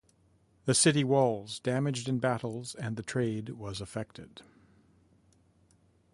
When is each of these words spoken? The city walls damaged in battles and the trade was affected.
The 0.65 0.73
city 0.73 1.03
walls 1.03 1.59
damaged 1.59 2.09
in 2.09 2.17
battles 2.17 2.73
and 2.73 2.97
the 2.97 3.03
trade 3.03 3.49
was 3.49 3.79
affected. 3.79 4.41